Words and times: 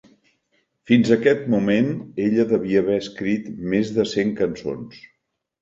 Fins 0.91 1.11
aquest 1.15 1.43
moment, 1.55 1.91
ella 2.29 2.47
devia 2.53 2.83
haver 2.85 2.97
escrit 3.05 3.53
més 3.75 3.95
de 3.99 4.11
cent 4.17 4.37
cançons. 4.41 5.07